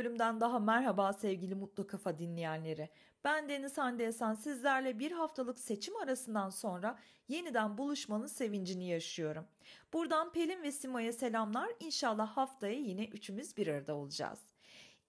bölümden 0.00 0.40
daha 0.40 0.58
merhaba 0.58 1.12
sevgili 1.12 1.54
Mutlu 1.54 1.86
Kafa 1.86 2.18
dinleyenleri. 2.18 2.88
Ben 3.24 3.48
Deniz 3.48 3.78
Hande 3.78 4.04
Esen 4.04 4.34
sizlerle 4.34 4.98
bir 4.98 5.12
haftalık 5.12 5.58
seçim 5.58 5.96
arasından 5.96 6.50
sonra 6.50 6.98
yeniden 7.28 7.78
buluşmanın 7.78 8.26
sevincini 8.26 8.88
yaşıyorum. 8.88 9.46
Buradan 9.92 10.32
Pelin 10.32 10.62
ve 10.62 10.72
Sima'ya 10.72 11.12
selamlar. 11.12 11.70
İnşallah 11.80 12.28
haftaya 12.28 12.74
yine 12.74 13.04
üçümüz 13.04 13.56
bir 13.56 13.66
arada 13.66 13.94
olacağız. 13.94 14.38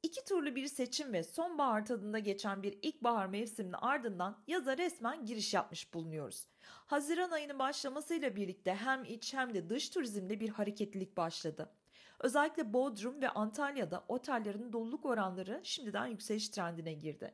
İki 0.03 0.25
turlu 0.25 0.55
bir 0.55 0.67
seçim 0.67 1.13
ve 1.13 1.23
sonbahar 1.23 1.85
tadında 1.85 2.19
geçen 2.19 2.63
bir 2.63 2.79
ilkbahar 2.81 3.27
mevsiminin 3.27 3.75
ardından 3.81 4.37
yaza 4.47 4.77
resmen 4.77 5.25
giriş 5.25 5.53
yapmış 5.53 5.93
bulunuyoruz. 5.93 6.47
Haziran 6.61 7.31
ayının 7.31 7.59
başlamasıyla 7.59 8.35
birlikte 8.35 8.75
hem 8.75 9.03
iç 9.03 9.33
hem 9.33 9.53
de 9.53 9.69
dış 9.69 9.89
turizmde 9.89 10.39
bir 10.39 10.49
hareketlilik 10.49 11.17
başladı. 11.17 11.69
Özellikle 12.21 12.73
Bodrum 12.73 13.21
ve 13.21 13.29
Antalya'da 13.29 14.03
otellerin 14.07 14.73
doluluk 14.73 15.05
oranları 15.05 15.59
şimdiden 15.63 16.07
yükseliş 16.07 16.49
trendine 16.49 16.93
girdi. 16.93 17.33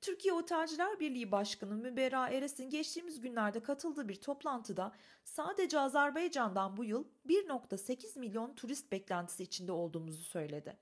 Türkiye 0.00 0.34
Otelciler 0.34 1.00
Birliği 1.00 1.32
Başkanı 1.32 1.74
Müberra 1.74 2.28
Eres'in 2.28 2.70
geçtiğimiz 2.70 3.20
günlerde 3.20 3.60
katıldığı 3.62 4.08
bir 4.08 4.14
toplantıda 4.14 4.92
sadece 5.24 5.78
Azerbaycan'dan 5.78 6.76
bu 6.76 6.84
yıl 6.84 7.04
1.8 7.28 8.18
milyon 8.18 8.54
turist 8.54 8.92
beklentisi 8.92 9.42
içinde 9.42 9.72
olduğumuzu 9.72 10.22
söyledi. 10.22 10.76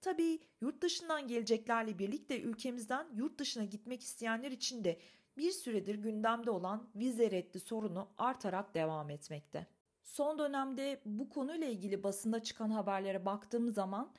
Tabii 0.00 0.38
yurt 0.60 0.82
dışından 0.82 1.28
geleceklerle 1.28 1.98
birlikte 1.98 2.40
ülkemizden 2.40 3.06
yurt 3.14 3.38
dışına 3.38 3.64
gitmek 3.64 4.02
isteyenler 4.02 4.50
için 4.50 4.84
de 4.84 5.00
bir 5.36 5.50
süredir 5.50 5.94
gündemde 5.94 6.50
olan 6.50 6.88
vize 6.96 7.30
reddi 7.30 7.60
sorunu 7.60 8.08
artarak 8.18 8.74
devam 8.74 9.10
etmekte. 9.10 9.66
Son 10.06 10.38
dönemde 10.38 11.00
bu 11.04 11.28
konuyla 11.28 11.66
ilgili 11.66 12.02
basında 12.02 12.42
çıkan 12.42 12.70
haberlere 12.70 13.24
baktığım 13.24 13.70
zaman 13.70 14.10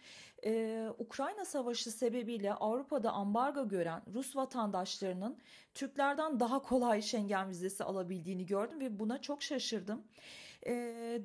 e, 0.45 0.84
Ukrayna 1.00 1.45
Savaşı 1.45 1.92
sebebiyle 1.92 2.53
Avrupa'da 2.53 3.11
ambargo 3.11 3.67
gören 3.67 4.02
Rus 4.14 4.36
vatandaşlarının 4.36 5.38
Türklerden 5.73 6.39
daha 6.39 6.61
kolay 6.61 7.02
Schengen 7.02 7.50
vizesi 7.50 7.84
alabildiğini 7.84 8.45
gördüm 8.45 8.80
ve 8.80 9.00
buna 9.00 9.22
çok 9.22 9.44
şaşırdım. 9.44 10.03
E, 10.66 10.73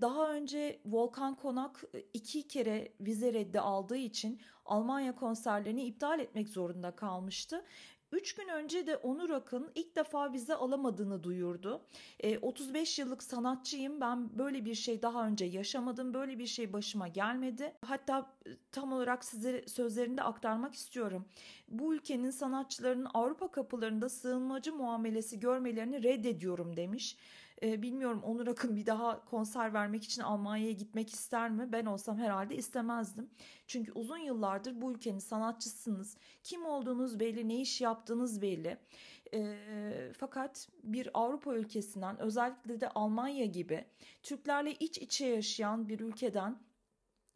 daha 0.01 0.33
önce 0.33 0.81
Volkan 0.87 1.35
Konak 1.35 1.85
iki 2.13 2.49
kere 2.49 2.93
vize 3.01 3.33
reddi 3.33 3.61
aldığı 3.61 3.97
için 3.97 4.41
Almanya 4.65 5.15
konserlerini 5.15 5.85
iptal 5.85 6.21
etmek 6.21 6.49
zorunda 6.49 6.91
kalmıştı 6.91 7.65
3 8.13 8.35
gün 8.35 8.49
önce 8.49 8.87
de 8.87 8.97
Onur 8.97 9.31
Akın 9.31 9.71
ilk 9.75 9.97
defa 9.97 10.33
vize 10.33 10.55
alamadığını 10.55 11.23
duyurdu. 11.23 11.83
E, 12.21 12.39
35 12.39 12.99
yıllık 12.99 13.23
sanatçıyım 13.23 14.01
ben 14.01 14.39
böyle 14.39 14.65
bir 14.65 14.75
şey 14.75 15.03
daha 15.03 15.27
önce 15.27 15.45
yaşamadım 15.45 16.15
böyle 16.15 16.39
bir 16.39 16.47
şey 16.47 16.73
başıma 16.73 17.09
gelmedi. 17.09 17.73
Hatta 17.85 18.33
e, 18.47 18.51
tam 18.73 18.93
olarak 18.93 19.25
size 19.25 19.65
sözlerinde 19.67 20.23
aktarmak 20.23 20.75
istiyorum. 20.75 21.25
Bu 21.69 21.95
ülkenin 21.95 22.31
sanatçılarının 22.31 23.09
Avrupa 23.15 23.51
kapılarında 23.51 24.09
sığınmacı 24.09 24.75
muamelesi 24.75 25.41
görmelerini 25.41 26.03
reddediyorum 26.03 26.77
demiş. 26.77 27.17
E, 27.63 27.83
bilmiyorum 27.83 28.23
Onur 28.23 28.47
Akın 28.47 28.77
bir 28.77 28.87
daha 28.87 29.25
konser 29.25 29.75
vermek 29.75 30.05
için 30.05 30.23
Almanya'ya 30.23 30.73
gitmek 30.73 31.11
ister 31.15 31.51
mi? 31.51 31.73
Ben 31.73 31.87
olsam 31.87 32.19
herhalde 32.19 32.57
istemezdim. 32.57 33.31
Çünkü 33.67 33.93
uzun 33.93 34.19
yıllardır 34.19 34.81
bu 34.81 34.93
ülkenin 34.93 35.19
sanatçısınız. 35.19 36.17
Kim 36.43 36.67
olduğunuz 36.67 37.21
belli, 37.21 37.49
ne 37.49 37.61
iş 37.61 37.81
yaptığınız 37.81 38.43
belli. 38.43 38.79
E, 39.35 39.57
fakat 40.19 40.69
bir 40.83 41.09
Avrupa 41.15 41.55
ülkesinden 41.55 42.19
özellikle 42.19 42.81
de 42.81 42.89
Almanya 42.89 43.47
gibi 43.47 43.85
Türklerle 44.23 44.73
iç 44.73 44.99
içe 44.99 45.27
yaşayan 45.27 45.89
bir 45.89 46.01
ülkeden 46.01 46.57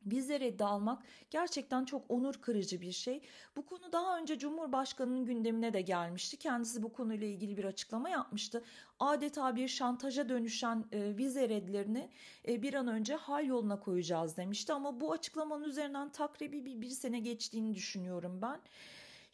Vize 0.07 0.41
reddi 0.41 0.65
almak 0.65 1.03
gerçekten 1.31 1.85
çok 1.85 2.03
onur 2.09 2.35
kırıcı 2.35 2.81
bir 2.81 2.93
şey. 2.93 3.21
Bu 3.57 3.67
konu 3.67 3.93
daha 3.93 4.19
önce 4.19 4.39
Cumhurbaşkanı'nın 4.39 5.25
gündemine 5.25 5.73
de 5.73 5.81
gelmişti. 5.81 6.37
Kendisi 6.37 6.83
bu 6.83 6.93
konuyla 6.93 7.27
ilgili 7.27 7.57
bir 7.57 7.65
açıklama 7.65 8.09
yapmıştı. 8.09 8.65
Adeta 9.01 9.57
bir 9.57 9.69
şantaja 9.69 10.29
dönüşen 10.29 10.85
e, 10.93 11.17
vize 11.17 11.49
redlerini 11.49 12.09
e, 12.49 12.63
bir 12.63 12.75
an 12.75 12.89
önce 12.89 13.15
hal 13.15 13.47
yoluna 13.47 13.81
koyacağız 13.81 14.37
demişti. 14.37 14.73
Ama 14.73 15.01
bu 15.01 15.13
açıklamanın 15.13 15.65
üzerinden 15.65 16.09
takribi 16.09 16.65
bir, 16.65 16.81
bir 16.81 16.91
sene 16.91 17.19
geçtiğini 17.19 17.75
düşünüyorum 17.75 18.39
ben. 18.43 18.61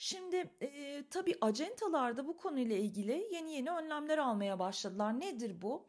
Şimdi 0.02 0.50
e, 0.62 1.04
tabii 1.10 1.34
acentalarda 1.40 2.26
bu 2.26 2.36
konuyla 2.36 2.76
ilgili 2.76 3.28
yeni 3.32 3.54
yeni 3.54 3.70
önlemler 3.70 4.18
almaya 4.18 4.58
başladılar. 4.58 5.20
Nedir 5.20 5.62
bu? 5.62 5.86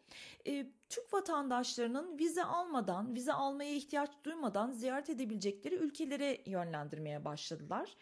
E, 0.47 0.65
Türk 0.89 1.13
vatandaşlarının 1.13 2.19
vize 2.19 2.43
almadan, 2.43 3.15
vize 3.15 3.33
almaya 3.33 3.75
ihtiyaç 3.75 4.09
duymadan 4.23 4.71
ziyaret 4.71 5.09
edebilecekleri 5.09 5.75
ülkelere 5.75 6.41
yönlendirmeye 6.45 7.25
başladılar. 7.25 7.95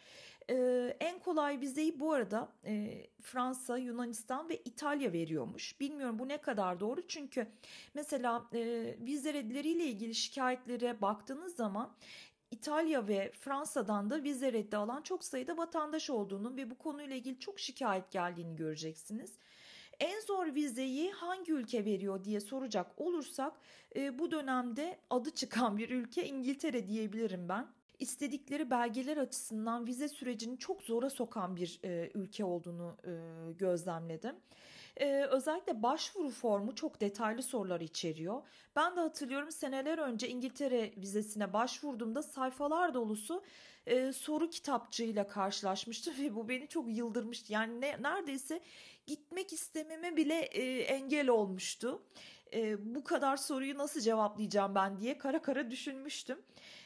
Ee, 0.49 0.97
en 0.99 1.19
kolay 1.19 1.61
vizeyi 1.61 1.99
bu 1.99 2.13
arada 2.13 2.49
e, 2.65 3.07
Fransa, 3.21 3.77
Yunanistan 3.77 4.49
ve 4.49 4.57
İtalya 4.57 5.13
veriyormuş. 5.13 5.79
Bilmiyorum 5.79 6.19
bu 6.19 6.27
ne 6.27 6.37
kadar 6.37 6.79
doğru 6.79 7.07
çünkü 7.07 7.47
mesela 7.93 8.45
e, 8.53 8.59
vize 8.99 9.33
reddileriyle 9.33 9.85
ilgili 9.85 10.15
şikayetlere 10.15 11.01
baktığınız 11.01 11.55
zaman 11.55 11.93
İtalya 12.51 13.07
ve 13.07 13.31
Fransa'dan 13.31 14.09
da 14.09 14.23
vize 14.23 14.53
reddi 14.53 14.77
alan 14.77 15.01
çok 15.01 15.23
sayıda 15.23 15.57
vatandaş 15.57 16.09
olduğunu 16.09 16.57
ve 16.57 16.69
bu 16.69 16.77
konuyla 16.77 17.15
ilgili 17.15 17.39
çok 17.39 17.59
şikayet 17.59 18.11
geldiğini 18.11 18.55
göreceksiniz. 18.55 19.31
En 19.99 20.19
zor 20.19 20.55
vizeyi 20.55 21.11
hangi 21.11 21.51
ülke 21.53 21.85
veriyor 21.85 22.23
diye 22.23 22.39
soracak 22.39 22.91
olursak 22.97 23.53
e, 23.95 24.19
bu 24.19 24.31
dönemde 24.31 24.99
adı 25.09 25.29
çıkan 25.29 25.77
bir 25.77 25.89
ülke 25.89 26.27
İngiltere 26.27 26.87
diyebilirim 26.87 27.49
ben 27.49 27.67
istedikleri 27.99 28.69
belgeler 28.69 29.17
açısından 29.17 29.87
vize 29.87 30.09
sürecini 30.09 30.57
çok 30.57 30.83
zora 30.83 31.09
sokan 31.09 31.55
bir 31.55 31.79
e, 31.83 32.11
ülke 32.13 32.45
olduğunu 32.45 32.97
e, 33.05 33.11
gözlemledim. 33.53 34.35
E, 34.97 35.23
özellikle 35.23 35.83
başvuru 35.83 36.29
formu 36.29 36.75
çok 36.75 37.01
detaylı 37.01 37.43
sorular 37.43 37.81
içeriyor. 37.81 38.41
Ben 38.75 38.95
de 38.95 38.99
hatırlıyorum 38.99 39.51
seneler 39.51 39.97
önce 39.97 40.29
İngiltere 40.29 40.93
vizesine 40.97 41.53
başvurduğumda 41.53 42.23
sayfalar 42.23 42.93
dolusu 42.93 43.43
e, 43.85 44.13
soru 44.13 44.49
kitapçığıyla 44.49 45.27
karşılaşmıştım 45.27 46.13
ve 46.19 46.35
bu 46.35 46.49
beni 46.49 46.67
çok 46.67 46.89
yıldırmıştı. 46.89 47.53
Yani 47.53 47.81
ne, 47.81 48.01
neredeyse 48.01 48.61
gitmek 49.07 49.53
istememe 49.53 50.17
bile 50.17 50.39
e, 50.39 50.81
engel 50.81 51.29
olmuştu. 51.29 52.01
E, 52.53 52.95
bu 52.95 53.03
kadar 53.03 53.37
soruyu 53.37 53.77
nasıl 53.77 53.99
cevaplayacağım 53.99 54.75
ben 54.75 54.99
diye 54.99 55.17
kara 55.17 55.41
kara 55.41 55.71
düşünmüştüm. 55.71 56.41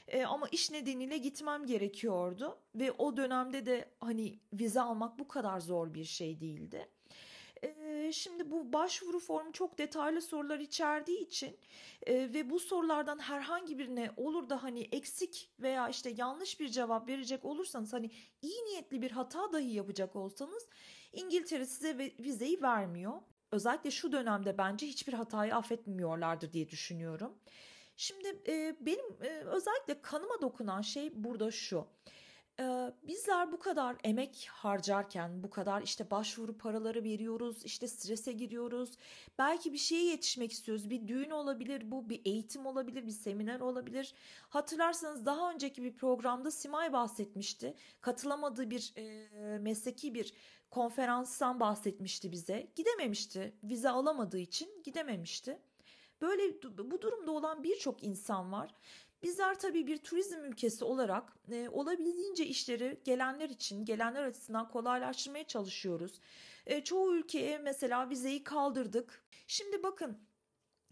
E, 0.08 0.26
ama 0.26 0.48
iş 0.48 0.72
nedeniyle 0.72 1.18
gitmem 1.18 1.66
gerekiyordu 1.66 2.58
ve 2.76 2.92
o 2.92 3.18
dönemde 3.18 3.66
de 3.66 3.90
hani 4.00 4.40
vize 4.54 4.82
almak 4.82 5.20
bu 5.20 5.28
kadar 5.28 5.60
zor 5.60 5.94
bir 5.94 6.04
şey 6.06 6.40
değildi. 6.40 6.90
Şimdi 8.16 8.52
bu 8.52 8.74
başvuru 8.74 9.20
formu 9.20 9.52
çok 9.52 9.78
detaylı 9.78 10.22
sorular 10.22 10.60
içerdiği 10.60 11.20
için 11.20 11.58
e, 12.08 12.14
ve 12.14 12.50
bu 12.50 12.60
sorulardan 12.60 13.20
herhangi 13.20 13.80
birine 13.80 14.12
olur 14.18 14.50
da 14.50 14.64
hani 14.64 14.82
eksik 14.92 15.50
veya 15.60 15.90
işte 15.90 16.14
yanlış 16.18 16.60
bir 16.60 16.70
cevap 16.70 17.08
verecek 17.10 17.46
olursanız 17.46 17.94
hani 17.94 18.12
iyi 18.42 18.66
niyetli 18.66 19.02
bir 19.02 19.12
hata 19.12 19.54
dahi 19.54 19.74
yapacak 19.74 20.16
olsanız 20.16 20.68
İngiltere 21.14 21.66
size 21.66 21.98
vizeyi 22.20 22.62
vermiyor. 22.62 23.22
Özellikle 23.52 23.92
şu 23.92 24.12
dönemde 24.12 24.58
bence 24.58 24.88
hiçbir 24.88 25.14
hatayı 25.14 25.56
affetmiyorlardır 25.56 26.54
diye 26.54 26.70
düşünüyorum. 26.70 27.34
Şimdi 27.98 28.28
e, 28.48 28.76
benim 28.82 29.24
e, 29.24 29.30
özellikle 29.30 30.02
kanıma 30.02 30.42
dokunan 30.42 30.82
şey 30.82 31.24
burada 31.24 31.52
şu. 31.52 31.88
E, 32.60 32.94
bizler 33.04 33.52
bu 33.52 33.60
kadar 33.60 33.96
emek 34.04 34.48
harcarken, 34.52 35.44
bu 35.44 35.50
kadar 35.50 35.82
işte 35.82 36.12
başvuru 36.12 36.58
paraları 36.58 37.04
veriyoruz, 37.04 37.66
işte 37.66 37.88
strese 37.88 38.32
giriyoruz. 38.32 38.92
Belki 39.38 39.74
bir 39.74 39.78
şeye 39.78 40.06
yetişmek 40.06 40.52
istiyoruz. 40.52 40.90
Bir 40.90 41.08
düğün 41.08 41.30
olabilir 41.30 41.92
bu, 41.92 42.10
bir 42.10 42.22
eğitim 42.26 42.66
olabilir, 42.66 43.06
bir 43.06 43.12
seminer 43.12 43.60
olabilir. 43.60 44.14
Hatırlarsanız 44.50 45.26
daha 45.26 45.52
önceki 45.52 45.84
bir 45.84 45.96
programda 45.96 46.52
Simay 46.52 46.94
bahsetmişti. 46.94 47.76
Katılamadığı 48.02 48.70
bir 48.70 48.94
e, 48.98 49.58
mesleki 49.58 50.14
bir 50.14 50.34
konferanstan 50.72 51.60
bahsetmişti 51.60 52.32
bize. 52.32 52.72
Gidememişti. 52.76 53.54
Vize 53.64 53.90
alamadığı 53.90 54.40
için 54.40 54.84
gidememişti. 54.84 55.60
Böyle 56.22 56.62
bu 56.78 57.02
durumda 57.02 57.32
olan 57.32 57.64
birçok 57.64 58.04
insan 58.04 58.52
var. 58.52 58.72
Bizler 59.26 59.60
tabii 59.60 59.88
bir 59.88 59.98
turizm 59.98 60.44
ülkesi 60.44 60.86
olarak 60.86 61.34
e, 61.52 61.70
olabildiğince 61.70 62.46
işleri 62.46 63.00
gelenler 63.04 63.50
için, 63.50 63.86
gelenler 63.86 64.24
açısından 64.24 64.70
kolaylaştırmaya 64.70 65.48
çalışıyoruz. 65.48 66.20
E, 66.66 66.84
çoğu 66.84 67.16
ülkeye 67.16 67.58
mesela 67.58 68.10
vizeyi 68.10 68.44
kaldırdık. 68.44 69.24
Şimdi 69.48 69.84
bakın 69.84 70.18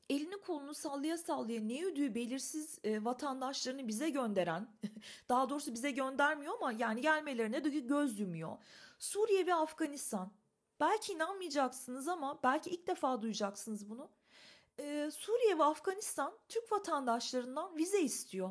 elini 0.09 0.41
kolunu 0.41 0.73
sallaya 0.73 1.17
sallaya 1.17 1.61
ne 1.61 1.85
ödüğü 1.85 2.15
belirsiz 2.15 2.79
e, 2.83 3.05
vatandaşlarını 3.05 3.87
bize 3.87 4.09
gönderen, 4.09 4.67
daha 5.29 5.49
doğrusu 5.49 5.73
bize 5.73 5.91
göndermiyor 5.91 6.53
ama 6.53 6.71
yani 6.71 7.01
gelmelerine 7.01 7.63
de 7.63 7.69
göz 7.69 8.19
yumuyor. 8.19 8.57
Suriye 8.99 9.45
ve 9.45 9.53
Afganistan. 9.53 10.31
Belki 10.79 11.13
inanmayacaksınız 11.13 12.07
ama 12.07 12.39
belki 12.43 12.69
ilk 12.69 12.87
defa 12.87 13.21
duyacaksınız 13.21 13.89
bunu. 13.89 14.09
Ee, 14.79 15.09
Suriye 15.11 15.59
ve 15.59 15.63
Afganistan 15.63 16.33
Türk 16.49 16.71
vatandaşlarından 16.71 17.77
vize 17.77 18.01
istiyor. 18.01 18.49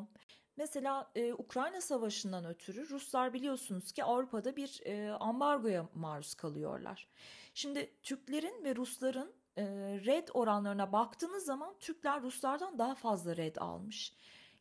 Mesela 0.57 1.11
e, 1.15 1.33
Ukrayna 1.33 1.81
Savaşı'ndan 1.81 2.45
ötürü 2.45 2.89
Ruslar 2.89 3.33
biliyorsunuz 3.33 3.91
ki 3.91 4.03
Avrupa'da 4.03 4.55
bir 4.55 4.81
e, 4.85 5.11
ambargoya 5.11 5.89
maruz 5.95 6.35
kalıyorlar. 6.35 7.07
Şimdi 7.53 7.93
Türklerin 8.03 8.63
ve 8.63 8.75
Rusların 8.75 9.33
e, 9.57 9.63
red 10.05 10.27
oranlarına 10.33 10.91
baktığınız 10.91 11.45
zaman 11.45 11.75
Türkler 11.79 12.21
Ruslardan 12.21 12.79
daha 12.79 12.95
fazla 12.95 13.37
red 13.37 13.55
almış. 13.55 14.13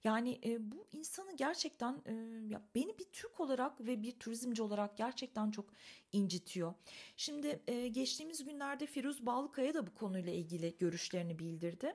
Yani 0.05 0.41
e, 0.45 0.73
bu 0.73 0.87
insanı 0.93 1.37
gerçekten 1.37 2.03
e, 2.07 2.13
ya 2.49 2.63
beni 2.75 2.99
bir 2.99 3.05
Türk 3.05 3.41
olarak 3.41 3.81
ve 3.81 4.03
bir 4.03 4.13
turizmci 4.13 4.63
olarak 4.63 4.97
gerçekten 4.97 5.51
çok 5.51 5.67
incitiyor. 6.13 6.75
Şimdi 7.17 7.61
e, 7.67 7.89
geçtiğimiz 7.89 8.45
günlerde 8.45 8.87
Firuz 8.87 9.27
Balkaya 9.27 9.75
da 9.75 9.87
bu 9.87 9.95
konuyla 9.95 10.33
ilgili 10.33 10.75
görüşlerini 10.79 11.39
bildirdi. 11.39 11.95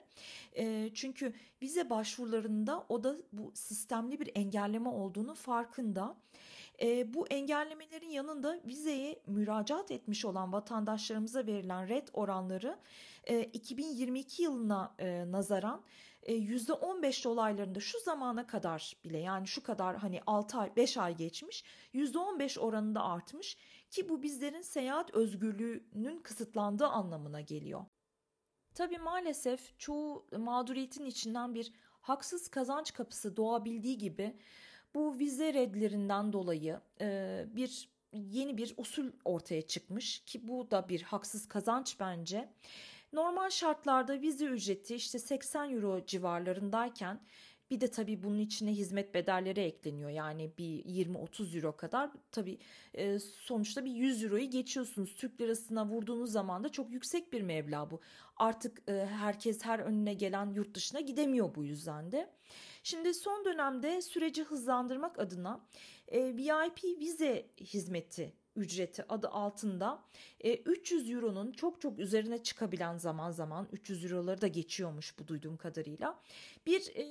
E, 0.58 0.90
çünkü 0.94 1.34
vize 1.62 1.90
başvurularında 1.90 2.86
o 2.90 3.04
da 3.04 3.18
bu 3.34 3.52
sistemli 3.56 4.20
bir 4.20 4.32
engelleme 4.36 4.90
olduğunu 4.90 5.36
farkında. 5.36 6.18
E, 6.82 7.14
bu 7.14 7.28
engellemelerin 7.28 8.10
yanında 8.10 8.60
vizeye 8.66 9.20
müracaat 9.28 9.92
etmiş 9.92 10.26
olan 10.26 10.54
vatandaşlarımıza 10.54 11.48
verilen 11.48 11.90
red 11.90 12.08
oranları 12.14 12.78
e, 13.24 13.44
2022 13.44 14.44
yılına 14.44 14.96
e, 15.00 15.32
nazaran 15.32 15.82
%15 16.24 17.24
dolaylarında 17.24 17.80
şu 17.80 18.00
zamana 18.00 18.48
kadar 18.48 18.94
bile 19.04 19.18
yani 19.18 19.48
şu 19.48 19.64
kadar 19.64 19.98
hani 19.98 20.22
6 20.28 20.58
ay 20.58 20.76
5 20.76 20.98
ay 20.98 21.16
geçmiş 21.16 21.64
%15 21.94 22.60
oranında 22.60 23.04
artmış 23.04 23.58
ki 23.92 24.10
bu 24.10 24.24
bizlerin 24.24 24.62
seyahat 24.62 25.14
özgürlüğünün 25.14 26.20
kısıtlandığı 26.20 26.88
anlamına 26.88 27.42
geliyor. 27.42 27.86
Tabii 28.74 28.98
maalesef 28.98 29.80
çoğu 29.80 30.28
mağduriyetin 30.38 31.06
içinden 31.06 31.56
bir 31.56 31.74
haksız 32.02 32.48
kazanç 32.48 32.94
kapısı 32.94 33.38
doğabildiği 33.38 33.98
gibi 33.98 34.38
bu 34.96 35.20
vize 35.20 35.54
redlerinden 35.54 36.34
dolayı 36.34 36.82
bir 37.56 37.90
yeni 38.14 38.58
bir 38.58 38.74
usul 38.78 39.12
ortaya 39.26 39.62
çıkmış 39.62 40.20
ki 40.20 40.48
bu 40.48 40.72
da 40.72 40.90
bir 40.90 41.02
haksız 41.02 41.48
kazanç 41.48 42.00
bence. 42.00 42.50
Normal 43.14 43.50
şartlarda 43.50 44.22
vize 44.22 44.46
ücreti 44.46 44.96
işte 44.96 45.20
80 45.20 45.74
euro 45.74 46.06
civarlarındayken 46.06 47.22
bir 47.72 47.82
de 47.82 47.92
tabii 47.92 48.24
bunun 48.24 48.40
içine 48.40 48.72
hizmet 48.72 49.14
bedelleri 49.14 49.60
ekleniyor. 49.60 50.10
Yani 50.10 50.52
bir 50.58 50.86
20-30 50.86 51.58
euro 51.58 51.78
kadar 51.78 52.12
tabii 52.32 52.60
e, 52.94 53.20
sonuçta 53.20 53.86
bir 53.86 53.92
100 53.92 54.24
euroyu 54.24 54.50
geçiyorsunuz. 54.50 55.16
Türk 55.16 55.42
lirasına 55.42 55.88
vurduğunuz 55.88 56.32
zaman 56.32 56.64
da 56.64 56.70
çok 56.70 56.92
yüksek 56.92 57.34
bir 57.34 57.42
meblağ 57.42 57.92
bu. 57.92 58.02
Artık 58.38 58.90
e, 58.90 59.06
herkes 59.06 59.66
her 59.66 59.80
önüne 59.80 60.14
gelen 60.14 60.54
yurt 60.54 60.76
dışına 60.76 61.00
gidemiyor 61.00 61.56
bu 61.56 61.64
yüzden 61.64 62.12
de. 62.12 62.34
Şimdi 62.84 63.14
son 63.14 63.46
dönemde 63.46 64.02
süreci 64.02 64.44
hızlandırmak 64.44 65.20
adına 65.20 65.66
e, 66.08 66.38
VIP 66.38 66.84
vize 66.84 67.48
hizmeti 67.60 68.34
ücreti 68.58 69.06
adı 69.10 69.30
altında 69.30 70.04
e, 70.40 70.56
300 70.56 71.10
euronun 71.10 71.52
çok 71.52 71.82
çok 71.82 72.00
üzerine 72.00 72.44
çıkabilen 72.44 72.98
zaman 72.98 73.32
zaman 73.32 73.68
300 73.72 74.12
euroları 74.12 74.42
da 74.42 74.48
geçiyormuş 74.48 75.20
bu 75.20 75.28
duyduğum 75.28 75.58
kadarıyla 75.58 76.20
bir 76.66 76.96
e, 76.96 77.06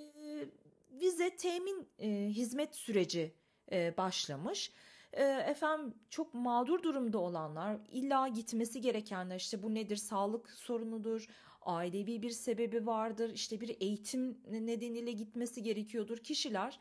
vize 1.00 1.36
temin 1.36 1.88
e, 1.98 2.08
hizmet 2.10 2.74
süreci 2.74 3.32
e, 3.72 3.96
başlamış. 3.96 4.72
E, 5.12 5.24
efendim 5.24 5.94
çok 6.10 6.34
mağdur 6.34 6.82
durumda 6.82 7.18
olanlar 7.18 7.76
illa 7.92 8.28
gitmesi 8.28 8.80
gerekenler 8.80 9.36
işte 9.36 9.62
bu 9.62 9.74
nedir 9.74 9.96
sağlık 9.96 10.50
sorunudur 10.50 11.28
ailevi 11.66 12.22
bir 12.22 12.30
sebebi 12.30 12.86
vardır 12.86 13.30
işte 13.34 13.60
bir 13.60 13.76
eğitim 13.80 14.38
nedeniyle 14.50 15.12
gitmesi 15.12 15.62
gerekiyordur 15.62 16.18
kişiler 16.18 16.78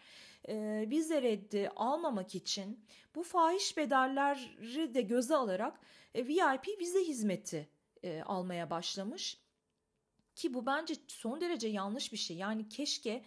e, 0.48 0.86
vize 0.90 1.22
reddi 1.22 1.70
almamak 1.76 2.36
için 2.36 2.86
bu 3.16 3.24
fahiş 3.24 3.78
bedelleri 3.78 4.94
de 4.94 5.02
göze 5.02 5.36
alarak 5.36 5.80
e, 6.14 6.28
VIP 6.28 6.80
vize 6.80 7.00
hizmeti 7.00 7.70
e, 8.04 8.22
almaya 8.22 8.70
başlamış. 8.70 9.38
Ki 10.36 10.54
bu 10.54 10.66
bence 10.66 10.96
son 11.08 11.42
derece 11.42 11.68
yanlış 11.68 12.12
bir 12.12 12.18
şey. 12.18 12.38
Yani 12.38 12.70
keşke 12.70 13.24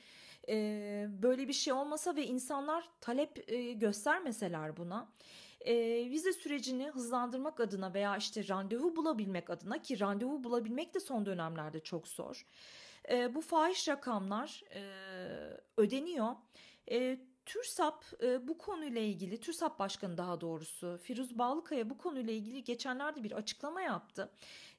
e, 0.49 1.07
böyle 1.11 1.49
bir 1.49 1.53
şey 1.53 1.73
olmasa 1.73 2.17
ve 2.17 2.27
insanlar 2.27 2.89
talep 3.01 3.51
e, 3.53 3.73
göstermeseler 3.73 4.77
buna. 4.77 5.09
E, 5.61 5.75
vize 6.11 6.33
sürecini 6.33 6.89
hızlandırmak 6.91 7.61
adına 7.61 7.95
veya 7.95 8.17
işte 8.17 8.49
randevu 8.49 8.97
bulabilmek 8.97 9.51
adına 9.51 9.83
ki 9.83 10.01
randevu 10.01 10.45
bulabilmek 10.45 10.95
de 10.95 11.01
son 11.01 11.27
dönemlerde 11.27 11.81
çok 11.81 12.09
zor. 12.09 12.47
E, 13.11 13.35
bu 13.35 13.41
fahiş 13.41 13.89
rakamlar 13.89 14.63
e, 14.75 14.83
ödeniyor. 15.77 16.37
E, 16.91 17.19
TÜRSAP 17.49 18.05
e, 18.23 18.49
bu 18.49 18.59
konuyla 18.59 19.01
ilgili, 19.01 19.41
TÜRSAP 19.41 19.79
Başkanı 19.79 20.17
daha 20.17 20.41
doğrusu 20.41 20.99
Firuz 21.03 21.39
Bağlıkaya 21.39 21.91
bu 21.91 21.99
konuyla 21.99 22.33
ilgili 22.33 22.65
geçenlerde 22.65 23.25
bir 23.25 23.33
açıklama 23.33 23.81
yaptı. 23.83 24.31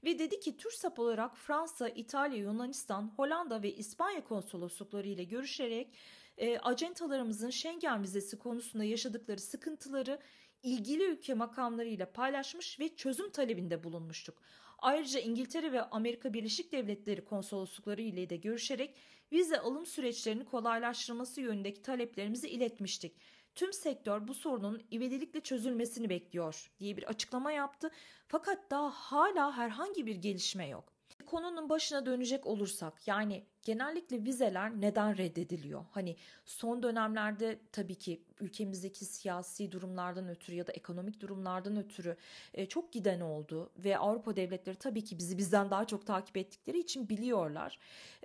Ve 0.03 0.19
dedi 0.19 0.39
ki 0.39 0.57
TÜRSAP 0.57 0.99
olarak 0.99 1.37
Fransa, 1.37 1.89
İtalya, 1.89 2.37
Yunanistan, 2.37 3.13
Hollanda 3.15 3.63
ve 3.63 3.75
İspanya 3.75 4.23
konsoloslukları 4.23 5.07
ile 5.07 5.23
görüşerek 5.23 5.93
e, 6.37 6.59
acentalarımızın 6.59 7.49
Schengen 7.49 8.03
vizesi 8.03 8.39
konusunda 8.39 8.83
yaşadıkları 8.83 9.39
sıkıntıları 9.39 10.19
ilgili 10.63 11.03
ülke 11.03 11.33
makamlarıyla 11.33 12.11
paylaşmış 12.11 12.79
ve 12.79 12.95
çözüm 12.95 13.29
talebinde 13.29 13.83
bulunmuştuk. 13.83 14.41
Ayrıca 14.81 15.19
İngiltere 15.19 15.71
ve 15.71 15.81
Amerika 15.81 16.33
Birleşik 16.33 16.71
Devletleri 16.71 17.25
konsoloslukları 17.25 18.01
ile 18.01 18.29
de 18.29 18.35
görüşerek 18.35 18.95
vize 19.31 19.59
alım 19.59 19.85
süreçlerini 19.85 20.45
kolaylaştırması 20.45 21.41
yönündeki 21.41 21.81
taleplerimizi 21.81 22.49
iletmiştik. 22.49 23.15
Tüm 23.55 23.73
sektör 23.73 24.27
bu 24.27 24.33
sorunun 24.33 24.81
ivedilikle 24.91 25.39
çözülmesini 25.41 26.09
bekliyor 26.09 26.71
diye 26.79 26.97
bir 26.97 27.03
açıklama 27.03 27.51
yaptı. 27.51 27.91
Fakat 28.27 28.71
daha 28.71 28.89
hala 28.89 29.57
herhangi 29.57 30.05
bir 30.05 30.15
gelişme 30.15 30.67
yok. 30.67 30.93
Konunun 31.25 31.69
başına 31.69 32.05
dönecek 32.05 32.45
olursak 32.45 33.07
yani 33.07 33.45
genellikle 33.63 34.23
vizeler 34.23 34.81
neden 34.81 35.17
reddediliyor? 35.17 35.85
Hani 35.91 36.15
son 36.45 36.83
dönemlerde 36.83 37.59
tabii 37.71 37.95
ki 37.95 38.21
ülkemizdeki 38.39 39.05
siyasi 39.05 39.71
durumlardan 39.71 40.29
ötürü 40.29 40.55
ya 40.55 40.67
da 40.67 40.71
ekonomik 40.71 41.21
durumlardan 41.21 41.77
ötürü 41.77 42.17
e, 42.53 42.65
çok 42.65 42.93
giden 42.93 43.19
oldu 43.19 43.71
ve 43.77 43.97
Avrupa 43.97 44.35
devletleri 44.35 44.75
tabii 44.75 45.03
ki 45.03 45.17
bizi 45.17 45.37
bizden 45.37 45.69
daha 45.71 45.87
çok 45.87 46.05
takip 46.05 46.37
ettikleri 46.37 46.79
için 46.79 47.09
biliyorlar. 47.09 47.79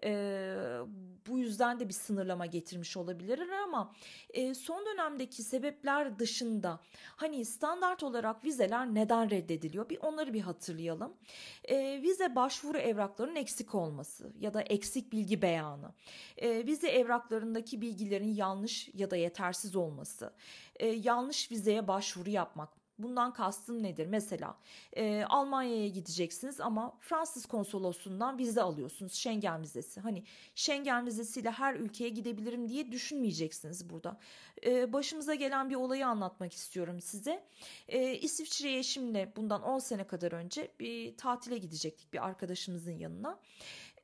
E, 0.05 0.11
bu 1.29 1.39
yüzden 1.39 1.81
de 1.81 1.89
bir 1.89 1.95
sınırlama 1.95 2.47
getirmiş 2.47 2.97
olabilirler 2.97 3.59
ama 3.65 3.95
e, 4.31 4.55
son 4.55 4.87
dönemdeki 4.87 5.43
sebepler 5.43 6.19
dışında 6.19 6.81
hani 7.17 7.45
standart 7.45 8.03
olarak 8.03 8.45
vizeler 8.45 8.95
neden 8.95 9.31
reddediliyor? 9.31 9.89
Bir 9.89 9.99
onları 10.03 10.35
bir 10.35 10.41
hatırlayalım. 10.41 11.13
Vize 12.03 12.37
başvuru 12.37 12.79
evraklarının 12.79 13.37
eksik 13.37 13.75
olması 13.75 14.33
ya 14.41 14.55
da 14.55 14.63
eksik 14.63 15.13
bilgi 15.13 15.24
bilgi 15.25 15.43
beyanı, 15.43 15.93
e, 16.39 16.67
vize 16.67 16.89
evraklarındaki 16.89 17.81
bilgilerin 17.81 18.35
yanlış 18.35 18.89
ya 18.95 19.11
da 19.11 19.17
yetersiz 19.17 19.77
olması, 19.77 20.33
e, 20.77 20.87
yanlış 20.87 21.51
vizeye 21.51 21.89
başvuru 21.89 22.31
yapmak. 22.31 22.84
Bundan 22.99 23.33
kastım 23.33 23.83
nedir? 23.83 24.07
Mesela 24.07 24.59
e, 24.97 25.25
Almanya'ya 25.29 25.89
gideceksiniz 25.89 26.61
ama 26.61 26.99
Fransız 27.01 27.47
konsolosluğundan 27.47 28.39
vize 28.39 28.63
alıyorsunuz. 28.63 29.15
Schengen 29.15 29.63
vizesi. 29.63 30.01
Hani 30.01 30.25
Schengen 30.55 31.07
vizesiyle 31.07 31.51
her 31.51 31.75
ülkeye 31.75 32.09
gidebilirim 32.09 32.69
diye 32.69 32.93
düşünmeyeceksiniz 32.93 33.91
burada. 33.91 34.21
E, 34.67 34.93
başımıza 34.93 35.35
gelen 35.35 35.71
bir 35.71 35.75
olayı 35.75 36.07
anlatmak 36.07 36.53
istiyorum 36.53 37.01
size. 37.01 37.45
E, 37.89 38.15
İsviçre'ye 38.15 38.83
şimdi 38.83 39.33
bundan 39.37 39.63
10 39.63 39.79
sene 39.79 40.07
kadar 40.07 40.33
önce 40.33 40.73
bir 40.81 41.17
tatile 41.17 41.59
gidecektik 41.59 42.13
bir 42.13 42.25
arkadaşımızın 42.27 42.93
yanına 42.99 43.39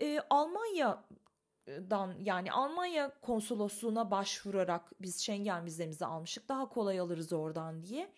e, 0.01 0.21
Almanya'dan 0.31 2.15
yani 2.21 2.53
Almanya 2.53 3.21
konsolosluğuna 3.21 4.11
başvurarak 4.11 4.93
biz 5.01 5.23
Schengen 5.23 5.65
vizemizi 5.65 6.07
almıştık. 6.07 6.49
Daha 6.49 6.69
kolay 6.69 7.01
alırız 7.01 7.33
oradan 7.33 7.83
diye. 7.83 8.13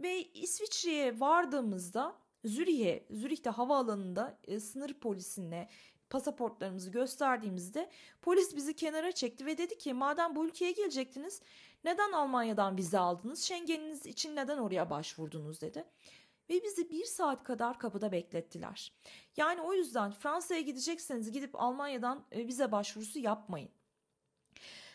Ve 0.00 0.24
İsviçre'ye 0.24 1.20
vardığımızda 1.20 2.16
Zürih'e, 2.44 3.06
Zürih'te 3.10 3.50
havaalanında 3.50 4.38
e, 4.44 4.60
sınır 4.60 4.94
polisine 4.94 5.68
pasaportlarımızı 6.10 6.90
gösterdiğimizde 6.90 7.90
polis 8.22 8.56
bizi 8.56 8.76
kenara 8.76 9.12
çekti 9.12 9.46
ve 9.46 9.58
dedi 9.58 9.78
ki 9.78 9.94
madem 9.94 10.36
bu 10.36 10.46
ülkeye 10.46 10.72
gelecektiniz 10.72 11.42
neden 11.84 12.12
Almanya'dan 12.12 12.76
vize 12.76 12.98
aldınız? 12.98 13.42
Schengen'iniz 13.42 14.06
için 14.06 14.36
neden 14.36 14.58
oraya 14.58 14.90
başvurdunuz 14.90 15.60
dedi 15.60 15.84
ve 16.50 16.62
bizi 16.62 16.90
bir 16.90 17.04
saat 17.04 17.44
kadar 17.44 17.78
kapıda 17.78 18.12
beklettiler. 18.12 18.92
Yani 19.36 19.60
o 19.60 19.72
yüzden 19.72 20.12
Fransa'ya 20.12 20.60
gidecekseniz 20.60 21.32
gidip 21.32 21.50
Almanya'dan 21.54 22.26
e, 22.32 22.46
vize 22.46 22.72
başvurusu 22.72 23.18
yapmayın. 23.18 23.70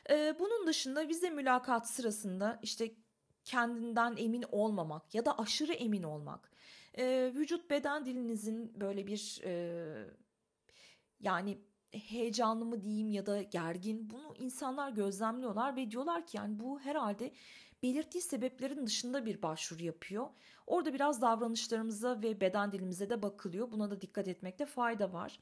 E, 0.10 0.40
bunun 0.40 0.68
dışında 0.68 1.08
vize 1.08 1.30
mülakatı 1.30 1.90
sırasında 1.90 2.60
işte 2.62 2.96
kendinden 3.46 4.16
emin 4.18 4.46
olmamak 4.52 5.16
ya 5.16 5.26
da 5.26 5.40
aşırı 5.40 5.74
emin 5.74 6.04
olmak, 6.04 6.52
e, 6.98 7.32
vücut 7.36 7.70
beden 7.70 8.06
dilinizin 8.06 8.80
böyle 8.80 9.08
bir 9.08 9.42
yani 11.20 11.58
heyecanlı 11.92 12.66
mı 12.66 12.82
diyeyim 12.82 13.10
ya 13.10 13.26
da 13.26 13.42
gergin 13.42 14.10
bunu 14.10 14.36
insanlar 14.40 14.90
gözlemliyorlar 14.90 15.76
ve 15.76 15.92
diyorlar 15.92 16.26
ki 16.28 16.38
yani 16.38 16.60
bu 16.60 16.80
herhalde 16.80 17.32
belirttiği 17.84 18.22
sebeplerin 18.22 18.86
dışında 18.86 19.26
bir 19.26 19.42
başvuru 19.42 19.84
yapıyor. 19.84 20.28
Orada 20.68 20.94
biraz 20.94 21.22
davranışlarımıza 21.22 22.22
ve 22.22 22.42
beden 22.42 22.72
dilimize 22.72 23.10
de 23.10 23.22
bakılıyor. 23.22 23.72
Buna 23.72 23.92
da 23.92 24.02
dikkat 24.02 24.28
etmekte 24.28 24.66
fayda 24.66 25.14
var. 25.14 25.40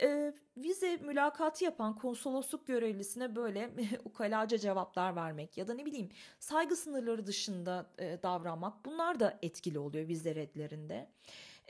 E, 0.00 0.32
vize 0.56 0.96
mülakatı 0.96 1.64
yapan 1.64 1.94
konsolosluk 1.98 2.66
görevlisine 2.66 3.36
böyle 3.36 3.70
ukalaca 4.04 4.58
cevaplar 4.58 5.16
vermek 5.16 5.58
ya 5.58 5.68
da 5.68 5.74
ne 5.74 5.86
bileyim 5.86 6.08
saygı 6.38 6.76
sınırları 6.76 7.26
dışında 7.26 7.90
e, 7.98 8.18
davranmak 8.22 8.84
bunlar 8.84 9.20
da 9.20 9.38
etkili 9.42 9.78
oluyor 9.78 10.08
vize 10.08 10.34
redlerinde. 10.34 11.08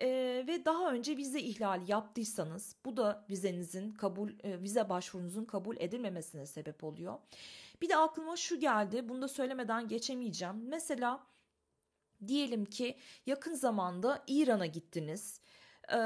E, 0.01 0.09
ve 0.47 0.65
daha 0.65 0.93
önce 0.93 1.17
vize 1.17 1.41
ihlali 1.41 1.91
yaptıysanız 1.91 2.77
bu 2.85 2.97
da 2.97 3.27
vizenizin 3.31 3.93
kabul 3.93 4.31
e, 4.43 4.63
vize 4.63 4.89
başvurunuzun 4.89 5.45
kabul 5.45 5.77
edilmemesine 5.77 6.47
sebep 6.47 6.85
oluyor. 6.85 7.19
Bir 7.83 7.89
de 7.89 7.97
aklıma 7.97 8.37
şu 8.37 8.61
geldi 8.61 9.09
bunu 9.09 9.23
da 9.23 9.29
söylemeden 9.29 9.89
geçemeyeceğim. 9.89 10.69
Mesela 10.69 11.27
diyelim 12.27 12.65
ki 12.65 12.99
yakın 13.27 13.55
zamanda 13.55 14.25
İran'a 14.27 14.67
gittiniz 14.67 15.41
e, 15.93 15.99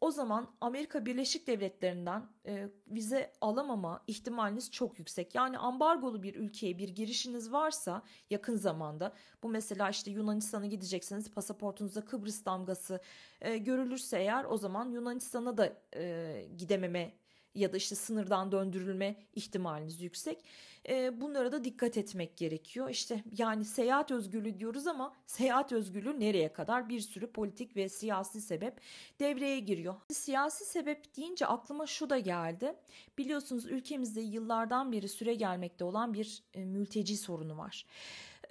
o 0.00 0.10
zaman 0.10 0.48
Amerika 0.60 1.06
Birleşik 1.06 1.46
Devletleri'nden 1.46 2.22
e, 2.46 2.68
vize 2.88 3.32
alamama 3.40 4.04
ihtimaliniz 4.06 4.70
çok 4.70 4.98
yüksek. 4.98 5.34
Yani 5.34 5.58
ambargolu 5.58 6.22
bir 6.22 6.34
ülkeye 6.34 6.78
bir 6.78 6.88
girişiniz 6.88 7.52
varsa 7.52 8.02
yakın 8.30 8.56
zamanda 8.56 9.12
bu 9.42 9.48
mesela 9.48 9.90
işte 9.90 10.10
Yunanistan'a 10.10 10.66
gideceksiniz 10.66 11.30
pasaportunuzda 11.30 12.04
Kıbrıs 12.04 12.44
damgası 12.44 13.00
e, 13.40 13.58
görülürse 13.58 14.18
eğer 14.18 14.44
o 14.44 14.56
zaman 14.56 14.90
Yunanistan'a 14.90 15.56
da 15.56 15.72
e, 15.96 16.44
gidememe 16.56 17.12
ya 17.56 17.72
da 17.72 17.76
işte 17.76 17.94
sınırdan 17.94 18.52
döndürülme 18.52 19.16
ihtimaliniz 19.34 20.00
yüksek. 20.00 20.44
E, 20.88 21.20
bunlara 21.20 21.52
da 21.52 21.64
dikkat 21.64 21.96
etmek 21.96 22.36
gerekiyor. 22.36 22.90
İşte 22.90 23.22
yani 23.38 23.64
seyahat 23.64 24.10
özgürlüğü 24.10 24.58
diyoruz 24.58 24.86
ama 24.86 25.14
seyahat 25.26 25.72
özgürlüğü 25.72 26.20
nereye 26.20 26.52
kadar 26.52 26.88
bir 26.88 27.00
sürü 27.00 27.26
politik 27.26 27.76
ve 27.76 27.88
siyasi 27.88 28.40
sebep 28.40 28.80
devreye 29.20 29.60
giriyor. 29.60 29.94
Siyasi 30.12 30.64
sebep 30.64 31.16
deyince 31.16 31.46
aklıma 31.46 31.86
şu 31.86 32.10
da 32.10 32.18
geldi. 32.18 32.74
Biliyorsunuz 33.18 33.66
ülkemizde 33.66 34.20
yıllardan 34.20 34.92
beri 34.92 35.08
süre 35.08 35.34
gelmekte 35.34 35.84
olan 35.84 36.14
bir 36.14 36.42
e, 36.54 36.64
mülteci 36.64 37.16
sorunu 37.16 37.58
var 37.58 37.86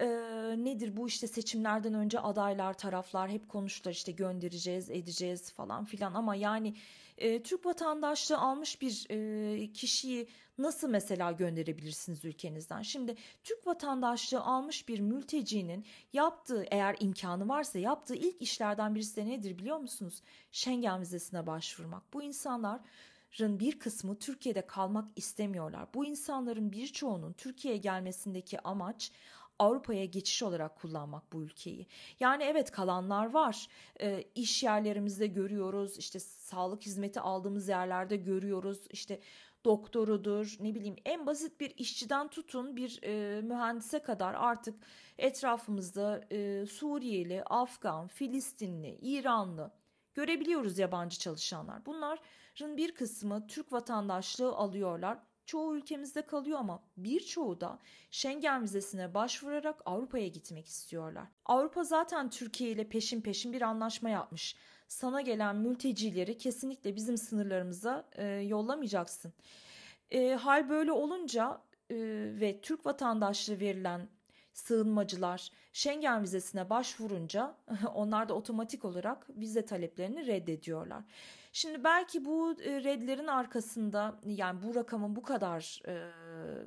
e, 0.00 0.06
nedir 0.64 0.96
bu 0.96 1.08
işte 1.08 1.26
seçimlerden 1.26 1.94
önce 1.94 2.20
adaylar 2.20 2.78
taraflar 2.78 3.30
hep 3.30 3.48
konuştular 3.48 3.92
işte 3.94 4.12
göndereceğiz 4.12 4.90
edeceğiz 4.90 5.52
falan 5.52 5.84
filan 5.84 6.14
ama 6.14 6.34
yani 6.34 6.74
e, 7.18 7.42
Türk 7.42 7.66
vatandaşlığı 7.66 8.38
almış 8.38 8.82
bir 8.82 9.06
e, 9.10 9.72
kişiyi 9.72 10.28
nasıl 10.58 10.88
mesela 10.90 11.32
gönderebilirsiniz 11.32 12.24
ülkenizden? 12.24 12.82
Şimdi 12.82 13.16
Türk 13.44 13.66
vatandaşlığı 13.66 14.40
almış 14.40 14.88
bir 14.88 15.00
mültecinin 15.00 15.86
yaptığı 16.12 16.64
eğer 16.70 16.96
imkanı 17.00 17.48
varsa 17.48 17.78
yaptığı 17.78 18.14
ilk 18.14 18.42
işlerden 18.42 18.94
birisi 18.94 19.16
de 19.16 19.26
nedir 19.26 19.58
biliyor 19.58 19.78
musunuz? 19.78 20.22
Schengen 20.52 21.00
vizesine 21.00 21.46
başvurmak. 21.46 22.12
Bu 22.12 22.22
insanlar 22.22 22.80
bir 23.40 23.78
kısmı 23.78 24.18
Türkiye'de 24.18 24.66
kalmak 24.66 25.08
istemiyorlar. 25.16 25.88
Bu 25.94 26.04
insanların 26.04 26.72
birçoğunun 26.72 27.32
Türkiye'ye 27.32 27.80
gelmesindeki 27.80 28.60
amaç 28.60 29.12
Avrupa'ya 29.58 30.04
geçiş 30.04 30.42
olarak 30.42 30.76
kullanmak 30.76 31.32
bu 31.32 31.42
ülkeyi. 31.42 31.86
Yani 32.20 32.44
evet 32.44 32.70
kalanlar 32.70 33.30
var. 33.30 33.68
E, 34.00 34.24
iş 34.34 34.62
yerlerimizde 34.62 35.26
görüyoruz. 35.26 35.98
İşte 35.98 36.20
sağlık 36.20 36.82
hizmeti 36.82 37.20
aldığımız 37.20 37.68
yerlerde 37.68 38.16
görüyoruz. 38.16 38.86
İşte 38.90 39.20
doktorudur 39.64 40.56
ne 40.60 40.74
bileyim 40.74 40.96
en 41.04 41.26
basit 41.26 41.60
bir 41.60 41.74
işçiden 41.76 42.28
tutun 42.28 42.76
bir 42.76 43.00
e, 43.02 43.42
mühendise 43.42 43.98
kadar 43.98 44.34
artık 44.34 44.74
etrafımızda 45.18 46.24
e, 46.32 46.66
Suriyeli, 46.66 47.42
Afgan, 47.44 48.06
Filistinli, 48.06 48.98
İranlı 49.02 49.70
görebiliyoruz 50.14 50.78
yabancı 50.78 51.18
çalışanlar. 51.18 51.86
Bunların 51.86 52.76
bir 52.76 52.94
kısmı 52.94 53.46
Türk 53.46 53.72
vatandaşlığı 53.72 54.52
alıyorlar 54.54 55.18
çoğu 55.46 55.76
ülkemizde 55.76 56.22
kalıyor 56.22 56.58
ama 56.58 56.82
birçoğu 56.96 57.60
da 57.60 57.78
Schengen 58.10 58.62
vizesine 58.62 59.14
başvurarak 59.14 59.82
Avrupa'ya 59.84 60.28
gitmek 60.28 60.66
istiyorlar. 60.66 61.26
Avrupa 61.44 61.84
zaten 61.84 62.30
Türkiye 62.30 62.70
ile 62.70 62.88
peşin 62.88 63.20
peşin 63.20 63.52
bir 63.52 63.62
anlaşma 63.62 64.10
yapmış. 64.10 64.56
Sana 64.88 65.20
gelen 65.20 65.56
mültecileri 65.56 66.38
kesinlikle 66.38 66.96
bizim 66.96 67.16
sınırlarımıza 67.16 68.08
e, 68.12 68.26
yollamayacaksın. 68.26 69.32
E, 70.10 70.30
hal 70.34 70.68
böyle 70.68 70.92
olunca 70.92 71.60
e, 71.90 71.96
ve 72.40 72.60
Türk 72.60 72.86
vatandaşlığı 72.86 73.60
verilen 73.60 74.08
sığınmacılar 74.52 75.50
Schengen 75.72 76.22
vizesine 76.22 76.70
başvurunca 76.70 77.54
onlar 77.94 78.28
da 78.28 78.34
otomatik 78.34 78.84
olarak 78.84 79.26
vize 79.30 79.64
taleplerini 79.64 80.26
reddediyorlar. 80.26 81.04
Şimdi 81.56 81.84
belki 81.84 82.24
bu 82.24 82.52
e, 82.62 82.84
redlerin 82.84 83.26
arkasında 83.26 84.20
yani 84.24 84.62
bu 84.62 84.74
rakamın 84.74 85.16
bu 85.16 85.22
kadar 85.22 85.82
e, 85.88 86.10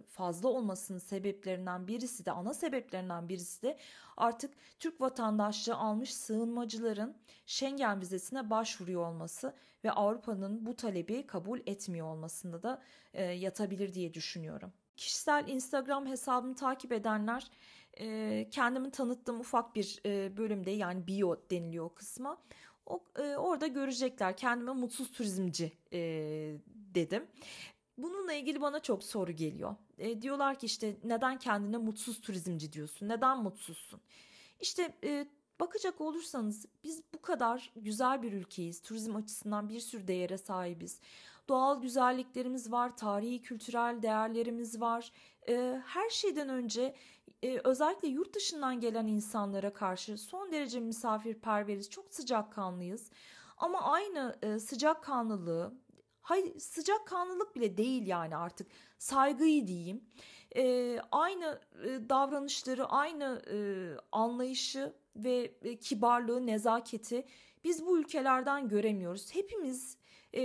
fazla 0.08 0.50
olmasının 0.50 1.00
sebeplerinden 1.00 1.88
birisi 1.88 2.25
de 2.25 2.31
ana 2.31 2.53
sebeplerinden 2.53 3.29
birisi 3.29 3.62
de 3.62 3.77
artık 4.17 4.53
Türk 4.79 5.01
vatandaşlığı 5.01 5.75
almış 5.75 6.13
sığınmacıların 6.13 7.15
Schengen 7.46 8.01
vizesine 8.01 8.50
başvuruyor 8.50 9.08
olması 9.08 9.53
ve 9.84 9.91
Avrupa'nın 9.91 10.65
bu 10.65 10.75
talebi 10.75 11.27
kabul 11.27 11.60
etmiyor 11.65 12.08
olmasında 12.08 12.63
da 12.63 12.81
e, 13.13 13.24
yatabilir 13.24 13.93
diye 13.93 14.13
düşünüyorum. 14.13 14.74
Kişisel 14.98 15.48
Instagram 15.48 16.05
hesabımı 16.05 16.55
takip 16.55 16.91
edenler 16.91 17.51
kendimi 18.51 18.91
tanıttığım 18.91 19.39
ufak 19.39 19.75
bir 19.75 20.01
bölümde 20.38 20.72
yani 20.72 21.08
bio 21.08 21.36
deniliyor 21.51 21.86
o 21.86 21.93
kısma. 21.93 22.38
O, 22.89 23.03
e, 23.19 23.36
orada 23.38 23.67
görecekler. 23.67 24.38
Kendime 24.38 24.72
mutsuz 24.72 25.12
turizmci 25.12 25.72
e, 25.93 26.00
dedim. 26.96 27.27
Bununla 27.98 28.34
ilgili 28.34 28.62
bana 28.62 28.79
çok 28.79 29.03
soru 29.03 29.31
geliyor. 29.31 29.75
E, 29.98 30.22
diyorlar 30.22 30.60
ki 30.60 30.65
işte 30.65 30.96
neden 31.03 31.39
kendine 31.39 31.77
mutsuz 31.77 32.22
turizmci 32.22 32.74
diyorsun? 32.74 33.10
Neden 33.10 33.43
mutsuzsun? 33.43 34.01
İşte 34.60 34.93
e, 35.03 35.27
bakacak 35.60 36.01
olursanız 36.01 36.65
biz 36.84 37.01
bu 37.13 37.22
kadar 37.22 37.72
güzel 37.75 38.24
bir 38.24 38.34
ülkeyiz. 38.34 38.81
Turizm 38.81 39.15
açısından 39.15 39.69
bir 39.69 39.79
sürü 39.79 40.08
değere 40.08 40.38
sahibiz. 40.38 41.00
Doğal 41.50 41.82
güzelliklerimiz 41.82 42.72
var, 42.72 42.98
tarihi 42.98 43.41
kültürel 43.41 44.01
değerlerimiz 44.01 44.82
var. 44.82 45.12
E, 45.50 45.82
her 45.86 46.10
şeyden 46.10 46.50
önce 46.50 46.96
e, 47.44 47.60
özellikle 47.63 48.08
yurt 48.08 48.36
dışından 48.36 48.79
gelen 48.79 49.08
insanlara 49.08 49.74
karşı 49.74 50.18
son 50.18 50.51
derece 50.51 50.79
misafirperveriz, 50.79 51.89
çok 51.89 52.13
sıcakkanlıyız. 52.13 53.12
Ama 53.58 53.82
aynı 53.82 54.36
e, 54.41 54.60
sıcakkanlılığı, 54.60 55.74
hay 56.22 56.53
sıcak 56.60 57.08
kanlılık 57.08 57.56
bile 57.56 57.77
değil 57.77 58.08
yani 58.08 58.36
artık 58.36 58.68
saygıyı 58.98 59.68
diyeyim. 59.68 60.03
E, 60.56 60.96
aynı 61.12 61.62
e, 61.84 62.10
davranışları, 62.10 62.86
aynı 62.86 63.41
anlayışı 64.12 64.94
ve 65.15 65.60
kibarlığı, 65.82 66.48
nezaketi 66.48 67.25
biz 67.63 67.86
bu 67.86 68.00
ülkelerden 68.00 68.68
göremiyoruz. 68.68 69.36
Hepimiz 69.36 69.99
e, 70.33 70.41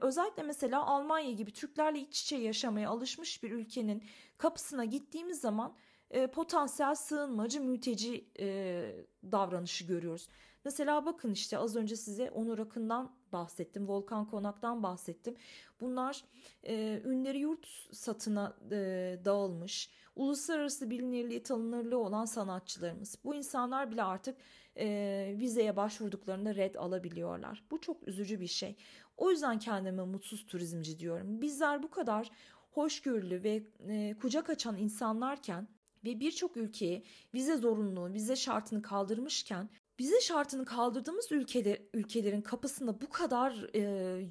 özellikle 0.00 0.42
mesela 0.42 0.86
Almanya 0.86 1.32
gibi 1.32 1.52
Türklerle 1.52 1.98
iç 1.98 2.22
içe 2.22 2.36
yaşamaya 2.36 2.90
alışmış 2.90 3.42
bir 3.42 3.50
ülkenin 3.50 4.02
kapısına 4.38 4.84
gittiğimiz 4.84 5.40
zaman 5.40 5.74
e, 6.10 6.26
potansiyel 6.26 6.94
sığınmacı 6.94 7.60
mülteci 7.60 8.28
e, 8.38 9.06
davranışı 9.32 9.84
görüyoruz. 9.84 10.28
Mesela 10.64 11.06
bakın 11.06 11.32
işte 11.32 11.58
az 11.58 11.76
önce 11.76 11.96
size 11.96 12.30
Onur 12.30 12.58
Akın'dan 12.58 13.12
bahsettim. 13.32 13.88
Volkan 13.88 14.26
Konak'tan 14.26 14.82
bahsettim. 14.82 15.36
Bunlar 15.80 16.24
e, 16.62 17.02
ünleri 17.04 17.38
yurt 17.38 17.66
satına 17.92 18.56
e, 18.70 18.76
dağılmış. 19.24 19.90
Uluslararası 20.16 20.90
bilinirliği 20.90 21.42
tanınırlığı 21.42 21.98
olan 21.98 22.24
sanatçılarımız. 22.24 23.18
Bu 23.24 23.34
insanlar 23.34 23.90
bile 23.90 24.02
artık 24.02 24.36
e, 24.76 25.34
vizeye 25.38 25.76
başvurduklarında 25.76 26.54
red 26.54 26.74
alabiliyorlar. 26.74 27.64
Bu 27.70 27.80
çok 27.80 28.08
üzücü 28.08 28.40
bir 28.40 28.46
şey. 28.46 28.76
O 29.16 29.30
yüzden 29.30 29.58
kendime 29.58 30.02
mutsuz 30.02 30.46
turizmci 30.46 30.98
diyorum. 30.98 31.40
Bizler 31.40 31.82
bu 31.82 31.90
kadar 31.90 32.30
hoşgörülü 32.70 33.42
ve 33.42 33.62
e, 33.88 34.14
kucak 34.18 34.50
açan 34.50 34.76
insanlarken 34.76 35.68
ve 36.04 36.20
birçok 36.20 36.56
ülkeye 36.56 37.02
vize 37.34 37.56
zorunluluğu, 37.56 38.12
vize 38.12 38.36
şartını 38.36 38.82
kaldırmışken 38.82 39.68
vize 40.00 40.20
şartını 40.20 40.64
kaldırdığımız 40.64 41.32
ülkeler, 41.32 41.78
ülkelerin 41.94 42.42
kapısında 42.42 43.00
bu 43.00 43.10
kadar 43.10 43.70
e, 43.74 43.80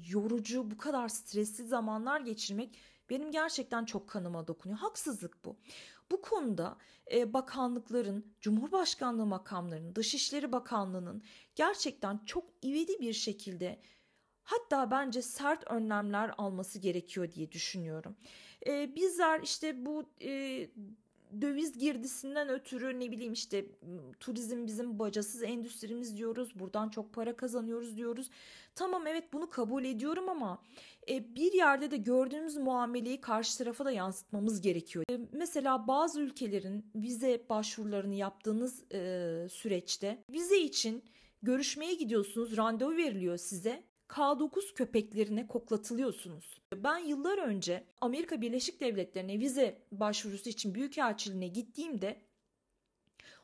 yorucu, 0.08 0.70
bu 0.70 0.78
kadar 0.78 1.08
stresli 1.08 1.64
zamanlar 1.64 2.20
geçirmek 2.20 2.78
benim 3.10 3.30
gerçekten 3.30 3.84
çok 3.84 4.08
kanıma 4.08 4.46
dokunuyor. 4.46 4.78
Haksızlık 4.78 5.44
bu. 5.44 5.56
Bu 6.10 6.22
konuda 6.22 6.76
e, 7.12 7.32
bakanlıkların, 7.32 8.34
Cumhurbaşkanlığı 8.40 9.26
makamlarının, 9.26 9.94
Dışişleri 9.94 10.52
Bakanlığı'nın 10.52 11.22
gerçekten 11.54 12.20
çok 12.26 12.44
ivedi 12.64 13.00
bir 13.00 13.12
şekilde 13.12 13.80
hatta 14.46 14.90
bence 14.90 15.22
sert 15.22 15.70
önlemler 15.70 16.34
alması 16.38 16.78
gerekiyor 16.78 17.32
diye 17.32 17.52
düşünüyorum. 17.52 18.16
E, 18.66 18.94
bizler 18.96 19.40
işte 19.42 19.86
bu 19.86 20.04
e, 20.22 20.66
döviz 21.40 21.78
girdisinden 21.78 22.48
ötürü 22.48 23.00
ne 23.00 23.10
bileyim 23.10 23.32
işte 23.32 23.66
turizm 24.20 24.66
bizim 24.66 24.98
bacasız 24.98 25.42
endüstrimiz 25.42 26.16
diyoruz. 26.16 26.58
Buradan 26.58 26.88
çok 26.88 27.12
para 27.12 27.36
kazanıyoruz 27.36 27.96
diyoruz. 27.96 28.30
Tamam 28.74 29.06
evet 29.06 29.32
bunu 29.32 29.50
kabul 29.50 29.84
ediyorum 29.84 30.28
ama 30.28 30.62
e, 31.08 31.34
bir 31.34 31.52
yerde 31.52 31.90
de 31.90 31.96
gördüğümüz 31.96 32.56
muameleyi 32.56 33.20
karşı 33.20 33.58
tarafa 33.58 33.84
da 33.84 33.90
yansıtmamız 33.90 34.60
gerekiyor. 34.60 35.04
E, 35.10 35.20
mesela 35.32 35.88
bazı 35.88 36.20
ülkelerin 36.20 36.86
vize 36.94 37.46
başvurularını 37.48 38.14
yaptığınız 38.14 38.92
e, 38.92 39.46
süreçte 39.50 40.24
vize 40.30 40.58
için 40.58 41.04
görüşmeye 41.42 41.94
gidiyorsunuz, 41.94 42.56
randevu 42.56 42.96
veriliyor 42.96 43.36
size. 43.36 43.82
K9 44.08 44.74
köpeklerine 44.74 45.46
koklatılıyorsunuz. 45.46 46.60
Ben 46.72 46.98
yıllar 46.98 47.38
önce 47.38 47.84
Amerika 48.00 48.40
Birleşik 48.40 48.80
Devletleri'ne 48.80 49.38
vize 49.38 49.82
başvurusu 49.92 50.48
için 50.48 50.74
büyükelçiliğine 50.74 51.48
gittiğimde 51.48 52.22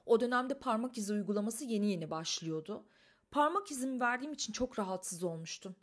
o 0.06 0.20
dönemde 0.20 0.58
parmak 0.58 0.98
izi 0.98 1.12
uygulaması 1.12 1.64
yeni 1.64 1.90
yeni 1.90 2.10
başlıyordu. 2.10 2.84
Parmak 3.30 3.70
izimi 3.70 4.00
verdiğim 4.00 4.32
için 4.32 4.52
çok 4.52 4.78
rahatsız 4.78 5.24
olmuştum. 5.24 5.76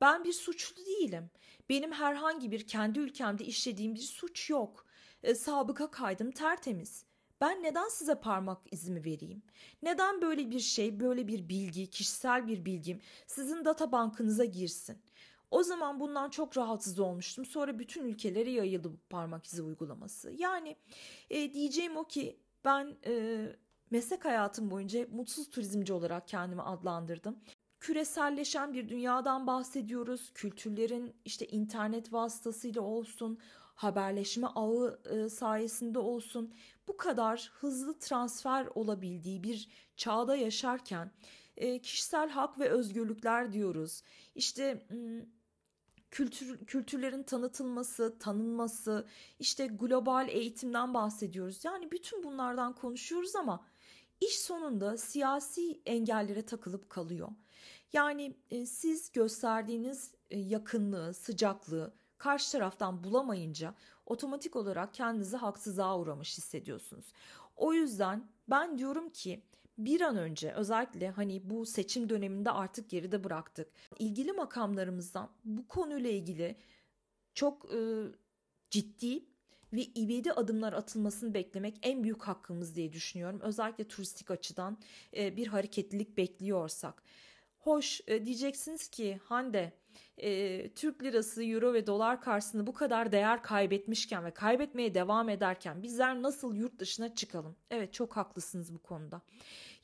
Ben 0.00 0.24
bir 0.24 0.32
suçlu 0.32 0.86
değilim. 0.86 1.30
Benim 1.68 1.92
herhangi 1.92 2.50
bir 2.50 2.66
kendi 2.66 2.98
ülkemde 2.98 3.44
işlediğim 3.44 3.94
bir 3.94 4.00
suç 4.00 4.50
yok. 4.50 4.86
E, 5.22 5.34
sabıka 5.34 5.90
kaydım 5.90 6.30
tertemiz. 6.30 7.04
Ben 7.42 7.62
neden 7.62 7.88
size 7.88 8.14
parmak 8.14 8.58
izimi 8.72 9.04
vereyim? 9.04 9.42
Neden 9.82 10.22
böyle 10.22 10.50
bir 10.50 10.60
şey, 10.60 11.00
böyle 11.00 11.28
bir 11.28 11.48
bilgi, 11.48 11.90
kişisel 11.90 12.46
bir 12.46 12.64
bilgim 12.64 13.00
sizin 13.26 13.64
data 13.64 13.92
bankınıza 13.92 14.44
girsin? 14.44 14.98
O 15.50 15.62
zaman 15.62 16.00
bundan 16.00 16.30
çok 16.30 16.56
rahatsız 16.56 17.00
olmuştum. 17.00 17.44
Sonra 17.44 17.78
bütün 17.78 18.04
ülkelere 18.04 18.50
yayıldı 18.50 18.92
bu 18.92 18.96
parmak 19.10 19.46
izi 19.46 19.62
uygulaması. 19.62 20.32
Yani 20.32 20.76
e, 21.30 21.52
diyeceğim 21.52 21.96
o 21.96 22.04
ki 22.04 22.40
ben 22.64 22.96
e, 23.06 23.46
meslek 23.90 24.24
hayatım 24.24 24.70
boyunca 24.70 25.06
mutsuz 25.10 25.50
turizmci 25.50 25.92
olarak 25.92 26.28
kendimi 26.28 26.62
adlandırdım. 26.62 27.38
Küreselleşen 27.80 28.72
bir 28.72 28.88
dünyadan 28.88 29.46
bahsediyoruz. 29.46 30.30
Kültürlerin 30.34 31.14
işte 31.24 31.46
internet 31.46 32.12
vasıtasıyla 32.12 32.82
olsun, 32.82 33.38
haberleşme 33.82 34.46
ağı 34.46 35.00
e, 35.10 35.28
sayesinde 35.28 35.98
olsun 35.98 36.54
bu 36.88 36.96
kadar 36.96 37.50
hızlı 37.54 37.98
transfer 37.98 38.66
olabildiği 38.74 39.42
bir 39.42 39.68
çağda 39.96 40.36
yaşarken 40.36 41.10
e, 41.56 41.78
kişisel 41.78 42.28
hak 42.30 42.58
ve 42.58 42.68
özgürlükler 42.68 43.52
diyoruz. 43.52 44.02
İşte 44.34 44.86
kültür, 46.10 46.66
kültürlerin 46.66 47.22
tanıtılması, 47.22 48.18
tanınması, 48.18 49.06
işte 49.38 49.66
global 49.66 50.28
eğitimden 50.28 50.94
bahsediyoruz. 50.94 51.64
Yani 51.64 51.90
bütün 51.90 52.22
bunlardan 52.22 52.74
konuşuyoruz 52.74 53.36
ama 53.36 53.66
iş 54.20 54.38
sonunda 54.38 54.96
siyasi 54.96 55.82
engellere 55.86 56.42
takılıp 56.42 56.90
kalıyor. 56.90 57.28
Yani 57.92 58.36
e, 58.50 58.66
siz 58.66 59.12
gösterdiğiniz 59.12 60.14
yakınlığı, 60.30 61.14
sıcaklığı 61.14 62.01
karşı 62.22 62.52
taraftan 62.52 63.04
bulamayınca 63.04 63.74
otomatik 64.06 64.56
olarak 64.56 64.94
kendinizi 64.94 65.36
haksızlığa 65.36 65.98
uğramış 65.98 66.38
hissediyorsunuz. 66.38 67.12
O 67.56 67.72
yüzden 67.72 68.28
ben 68.50 68.78
diyorum 68.78 69.10
ki 69.10 69.42
bir 69.78 70.00
an 70.00 70.16
önce 70.16 70.52
özellikle 70.52 71.10
hani 71.10 71.50
bu 71.50 71.66
seçim 71.66 72.08
döneminde 72.08 72.50
artık 72.50 72.90
geride 72.90 73.24
bıraktık. 73.24 73.68
İlgili 73.98 74.32
makamlarımızdan 74.32 75.30
bu 75.44 75.68
konuyla 75.68 76.10
ilgili 76.10 76.56
çok 77.34 77.74
e, 77.74 77.78
ciddi 78.70 79.24
ve 79.72 79.82
ivedi 79.82 80.32
adımlar 80.32 80.72
atılmasını 80.72 81.34
beklemek 81.34 81.78
en 81.82 82.04
büyük 82.04 82.22
hakkımız 82.22 82.76
diye 82.76 82.92
düşünüyorum. 82.92 83.40
Özellikle 83.40 83.88
turistik 83.88 84.30
açıdan 84.30 84.78
e, 85.16 85.36
bir 85.36 85.46
hareketlilik 85.46 86.16
bekliyorsak. 86.16 87.02
Hoş 87.62 88.00
e, 88.06 88.26
diyeceksiniz 88.26 88.88
ki 88.88 89.20
Hande 89.24 89.72
e, 90.18 90.70
Türk 90.74 91.02
lirası, 91.02 91.44
euro 91.44 91.72
ve 91.72 91.86
dolar 91.86 92.20
karşısında 92.20 92.66
bu 92.66 92.72
kadar 92.72 93.12
değer 93.12 93.42
kaybetmişken 93.42 94.24
ve 94.24 94.30
kaybetmeye 94.30 94.94
devam 94.94 95.28
ederken 95.28 95.82
bizler 95.82 96.22
nasıl 96.22 96.54
yurt 96.54 96.78
dışına 96.78 97.14
çıkalım? 97.14 97.56
Evet 97.70 97.92
çok 97.92 98.16
haklısınız 98.16 98.74
bu 98.74 98.78
konuda. 98.78 99.22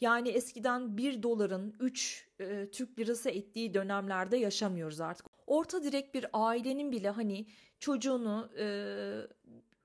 Yani 0.00 0.28
eskiden 0.28 0.96
1 0.96 1.22
doların 1.22 1.74
3 1.80 2.28
e, 2.40 2.70
Türk 2.70 2.98
lirası 2.98 3.30
ettiği 3.30 3.74
dönemlerde 3.74 4.36
yaşamıyoruz 4.36 5.00
artık. 5.00 5.26
Orta 5.46 5.84
direkt 5.84 6.14
bir 6.14 6.26
ailenin 6.32 6.92
bile 6.92 7.10
hani 7.10 7.46
çocuğunu 7.80 8.50
e, 8.58 8.66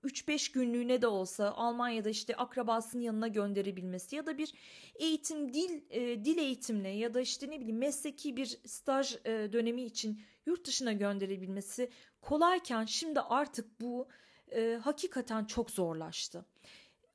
3-5 0.04 0.54
günlüğüne 0.54 1.02
de 1.02 1.08
olsa 1.08 1.52
Almanya'da 1.52 2.10
işte 2.10 2.36
akrabasının 2.36 3.02
yanına 3.02 3.28
gönderebilmesi 3.28 4.16
ya 4.16 4.26
da 4.26 4.38
bir 4.38 4.54
eğitim 4.96 5.54
dil 5.54 5.82
e, 5.90 6.26
dil 6.26 6.38
eğitimine 6.38 6.90
ya 6.90 7.14
da 7.14 7.22
işte 7.22 7.50
ne 7.50 7.60
bileyim 7.60 7.78
mesleki 7.78 8.38
bir 8.38 8.60
staj 8.66 9.16
e, 9.26 9.54
dönemi 9.54 9.84
için 9.84 10.22
yurt 10.46 10.68
dışına 10.68 10.94
gönderebilmesi 10.94 11.90
kolayken 12.22 12.86
şimdi 12.86 13.20
artık 13.20 13.82
bu 13.82 14.08
e, 14.52 14.80
hakikaten 14.84 15.46
çok 15.46 15.72
zorlaştı. 15.72 16.46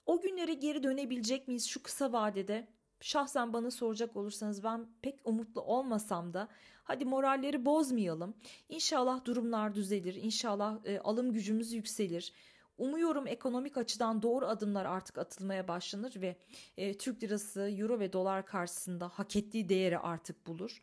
O 0.07 0.21
günlere 0.21 0.55
geri 0.55 0.83
dönebilecek 0.83 1.49
miyiz 1.49 1.67
şu 1.67 1.83
kısa 1.83 2.13
vadede? 2.13 2.69
Şahsen 3.01 3.53
bana 3.53 3.71
soracak 3.71 4.17
olursanız 4.17 4.65
ben 4.65 4.87
pek 5.03 5.21
umutlu 5.25 5.61
olmasam 5.61 6.35
da 6.35 6.49
hadi 6.85 7.05
moralleri 7.05 7.65
bozmayalım. 7.65 8.35
İnşallah 8.69 9.25
durumlar 9.25 9.75
düzelir. 9.75 10.15
İnşallah 10.15 10.79
e, 10.85 10.99
alım 10.99 11.33
gücümüz 11.33 11.73
yükselir. 11.73 12.33
Umuyorum 12.79 13.27
ekonomik 13.27 13.77
açıdan 13.77 14.23
doğru 14.23 14.47
adımlar 14.47 14.85
artık 14.85 15.19
atılmaya 15.19 15.69
başlanır 15.69 16.21
ve 16.21 16.37
e, 16.77 16.99
Türk 16.99 17.23
lirası, 17.23 17.61
euro 17.61 18.01
ve 18.01 18.13
dolar 18.13 18.47
karşısında 18.47 19.09
hak 19.09 19.37
ettiği 19.37 19.69
değeri 19.69 19.99
artık 19.99 20.47
bulur. 20.47 20.83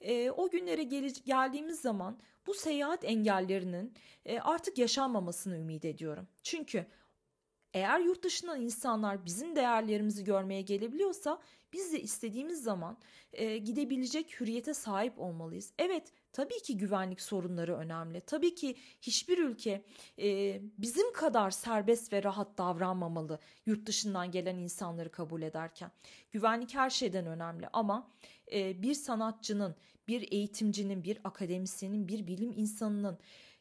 E, 0.00 0.30
o 0.30 0.50
günlere 0.50 0.82
gel 0.82 1.14
geldiğimiz 1.24 1.80
zaman 1.80 2.18
bu 2.46 2.54
seyahat 2.54 3.04
engellerinin 3.04 3.94
e, 4.26 4.40
artık 4.40 4.78
yaşanmamasını 4.78 5.56
ümit 5.56 5.84
ediyorum. 5.84 6.28
Çünkü 6.42 6.86
eğer 7.74 8.00
yurt 8.00 8.24
dışından 8.24 8.60
insanlar 8.60 9.24
bizim 9.24 9.56
değerlerimizi 9.56 10.24
görmeye 10.24 10.62
gelebiliyorsa 10.62 11.40
biz 11.74 11.92
de 11.92 12.02
istediğimiz 12.02 12.62
zaman 12.62 12.96
e, 13.32 13.58
gidebilecek 13.58 14.40
hürriyete 14.40 14.74
sahip 14.74 15.18
olmalıyız. 15.18 15.72
Evet 15.78 16.12
tabii 16.32 16.62
ki 16.62 16.76
güvenlik 16.76 17.20
sorunları 17.20 17.76
önemli. 17.76 18.20
Tabii 18.20 18.54
ki 18.54 18.76
hiçbir 19.00 19.38
ülke 19.38 19.84
e, 20.18 20.60
bizim 20.78 21.12
kadar 21.12 21.50
serbest 21.50 22.12
ve 22.12 22.22
rahat 22.22 22.58
davranmamalı 22.58 23.38
yurt 23.66 23.86
dışından 23.86 24.30
gelen 24.30 24.56
insanları 24.56 25.10
kabul 25.10 25.42
ederken. 25.42 25.90
Güvenlik 26.32 26.74
her 26.74 26.90
şeyden 26.90 27.26
önemli 27.26 27.68
ama 27.72 28.10
e, 28.52 28.82
bir 28.82 28.94
sanatçının, 28.94 29.74
bir 30.08 30.32
eğitimcinin, 30.32 31.04
bir 31.04 31.18
akademisyenin, 31.24 32.08
bir 32.08 32.26
bilim 32.26 32.52
insanının 32.56 33.18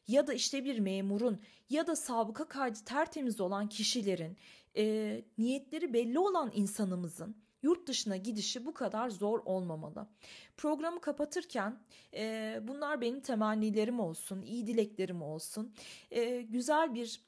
ya 0.08 0.28
da 0.28 0.34
işte 0.34 0.66
bir 0.66 0.80
memurun 0.80 1.42
ya 1.70 1.88
da 1.88 1.96
sabıka 1.96 2.48
kaydı 2.48 2.80
tertemiz 2.86 3.42
olan 3.42 3.70
kişilerin 3.70 4.38
e, 4.78 5.24
niyetleri 5.38 5.94
belli 5.94 6.20
olan 6.20 6.52
insanımızın 6.54 7.43
yurt 7.64 7.88
dışına 7.88 8.18
gidişi 8.18 8.66
bu 8.66 8.74
kadar 8.74 9.10
zor 9.10 9.40
olmamalı. 9.46 10.08
Programı 10.58 11.02
kapatırken 11.02 11.80
e, 12.14 12.60
bunlar 12.64 13.02
benim 13.02 13.20
temennilerim 13.20 14.00
olsun, 14.00 14.42
iyi 14.42 14.68
dileklerim 14.68 15.22
olsun. 15.22 15.74
E, 16.12 16.42
güzel 16.42 16.94
bir 16.94 17.22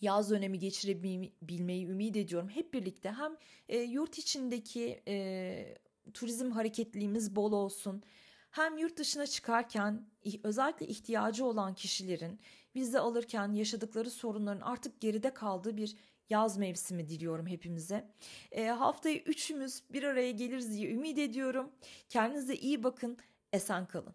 yaz 0.00 0.30
dönemi 0.30 0.58
geçirebilmeyi 0.58 1.86
ümit 1.86 2.16
ediyorum. 2.16 2.48
Hep 2.48 2.74
birlikte 2.74 3.10
hem 3.10 3.36
e, 3.68 3.78
yurt 3.78 4.18
içindeki 4.18 5.02
e, 5.08 5.78
turizm 6.14 6.50
hareketliliğimiz 6.50 7.36
bol 7.36 7.52
olsun 7.52 8.02
hem 8.50 8.78
yurt 8.78 8.96
dışına 8.96 9.26
çıkarken 9.26 10.06
özellikle 10.42 10.86
ihtiyacı 10.86 11.44
olan 11.44 11.74
kişilerin 11.74 12.40
vize 12.76 12.98
alırken 12.98 13.52
yaşadıkları 13.52 14.10
sorunların 14.10 14.60
artık 14.60 15.00
geride 15.00 15.34
kaldığı 15.34 15.76
bir 15.76 15.96
yaz 16.30 16.56
mevsimi 16.56 17.08
diliyorum 17.08 17.46
hepimize. 17.46 18.08
E, 18.52 18.66
haftayı 18.66 19.18
üçümüz 19.18 19.82
bir 19.90 20.02
araya 20.02 20.30
geliriz 20.30 20.72
diye 20.72 20.92
ümit 20.92 21.18
ediyorum. 21.18 21.70
Kendinize 22.08 22.54
iyi 22.54 22.82
bakın, 22.82 23.18
esen 23.52 23.86
kalın. 23.86 24.14